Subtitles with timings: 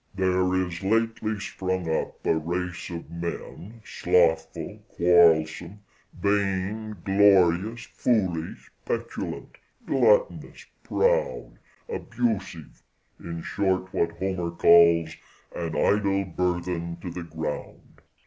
[0.15, 5.81] There is lately sprung up a race of men, slothful, quarrelsome,
[6.11, 12.81] vain glorious, foolish, petulant, gluttonous, proud, abusive,
[13.19, 15.15] in short what Homer calls,
[15.55, 18.01] "An idle burthen to the ground."